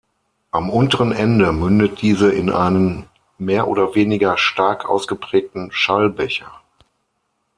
Am 0.49 0.71
unteren 0.71 1.11
Ende 1.11 1.51
mündet 1.51 2.01
diese 2.01 2.31
in 2.33 2.49
einen 2.49 3.07
mehr 3.37 3.67
oder 3.67 3.93
weniger 3.93 4.35
stark 4.35 4.89
ausgeprägten 4.89 5.71
Schallbecher. 5.71 6.59